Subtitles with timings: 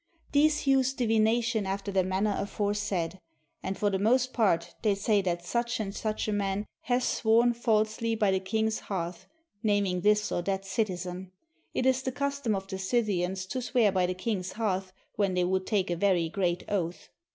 [0.31, 3.19] These use divination after the manner aforesaid;
[3.61, 7.53] and for the most part they say that such and such a man hath sworn
[7.53, 9.25] falsely by the CUSTOMS OF THE SCYTHIANS king's hearth,
[9.61, 11.31] naming this or that citizen.
[11.75, 15.35] (It is the cus tom of the Scythians to swear by the king's hearth when
[15.35, 17.09] they would take a very great oath.)